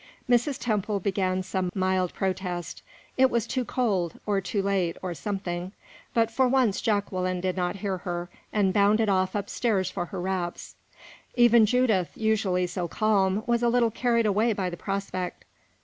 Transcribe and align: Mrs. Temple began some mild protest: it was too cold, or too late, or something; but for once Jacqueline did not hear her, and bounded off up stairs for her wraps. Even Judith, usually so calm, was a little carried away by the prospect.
Mrs. 0.27 0.57
Temple 0.57 0.99
began 0.99 1.43
some 1.43 1.69
mild 1.75 2.15
protest: 2.15 2.81
it 3.17 3.29
was 3.29 3.45
too 3.45 3.63
cold, 3.63 4.19
or 4.25 4.41
too 4.41 4.63
late, 4.63 4.97
or 5.03 5.13
something; 5.13 5.73
but 6.15 6.31
for 6.31 6.47
once 6.47 6.81
Jacqueline 6.81 7.39
did 7.39 7.55
not 7.55 7.75
hear 7.75 7.99
her, 7.99 8.27
and 8.51 8.73
bounded 8.73 9.09
off 9.09 9.35
up 9.35 9.47
stairs 9.47 9.91
for 9.91 10.05
her 10.07 10.19
wraps. 10.19 10.73
Even 11.35 11.67
Judith, 11.67 12.13
usually 12.15 12.65
so 12.65 12.87
calm, 12.87 13.43
was 13.45 13.61
a 13.61 13.69
little 13.69 13.91
carried 13.91 14.25
away 14.25 14.53
by 14.53 14.71
the 14.71 14.75
prospect. 14.75 15.45